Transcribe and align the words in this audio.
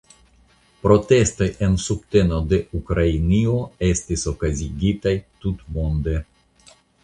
Protestoj 0.85 1.49
en 1.67 1.75
subteno 1.83 2.41
de 2.55 2.59
Ukrainio 2.81 3.61
estis 3.91 4.27
okazigitaj 4.35 5.17
tutmonde. 5.45 6.21